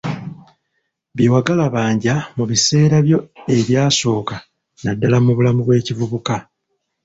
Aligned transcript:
Byewagalabanja 1.15 2.13
mu 2.35 2.43
biseera 2.49 2.97
byo 3.05 3.19
ebyasooka 3.57 4.35
naddala 4.83 5.17
mu 5.25 5.31
bulamu 5.37 5.61
bw'ekivubuka. 5.63 6.35